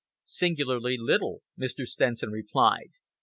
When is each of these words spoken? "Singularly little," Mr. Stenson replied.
"Singularly 0.25 0.97
little," 0.97 1.43
Mr. 1.59 1.85
Stenson 1.85 2.31
replied. 2.31 2.89